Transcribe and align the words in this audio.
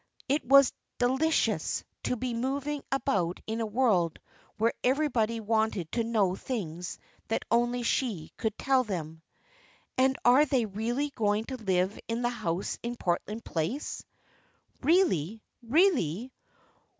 It 0.27 0.43
was 0.43 0.73
delicious 0.97 1.83
to 2.05 2.15
be 2.15 2.33
moving 2.33 2.81
about 2.91 3.39
in 3.45 3.61
a 3.61 3.67
world 3.67 4.17
where 4.57 4.73
everybody 4.83 5.39
wanted 5.39 5.91
to 5.91 6.03
know 6.03 6.33
things 6.35 6.97
that 7.27 7.45
only 7.51 7.83
she 7.83 8.31
could 8.35 8.57
tell 8.57 8.83
them. 8.83 9.21
"And 9.99 10.17
are 10.25 10.43
they 10.45 10.65
really 10.65 11.11
going 11.11 11.43
to 11.49 11.55
live 11.57 11.99
in 12.07 12.23
the 12.23 12.29
house 12.29 12.79
in 12.81 12.95
Portland 12.95 13.45
Place?" 13.45 14.03
"Really, 14.81 15.43
really. 15.61 16.33